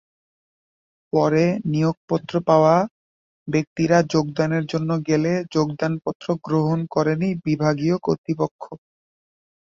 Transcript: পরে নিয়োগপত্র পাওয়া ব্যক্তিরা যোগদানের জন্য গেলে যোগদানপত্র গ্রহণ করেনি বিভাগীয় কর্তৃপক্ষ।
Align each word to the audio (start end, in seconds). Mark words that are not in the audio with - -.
পরে 1.13 1.43
নিয়োগপত্র 1.71 2.33
পাওয়া 2.47 2.75
ব্যক্তিরা 3.47 3.97
যোগদানের 4.13 4.63
জন্য 4.65 4.89
গেলে 5.07 5.31
যোগদানপত্র 5.51 6.27
গ্রহণ 6.45 6.79
করেনি 6.93 7.29
বিভাগীয় 7.45 7.95
কর্তৃপক্ষ। 7.99 8.63